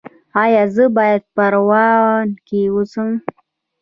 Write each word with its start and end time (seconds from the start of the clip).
ایا 0.43 0.63
زه 0.75 0.85
باید 0.97 1.21
په 1.25 1.29
پروان 1.35 2.25
کې 2.47 2.61
اوسم؟ 2.73 3.09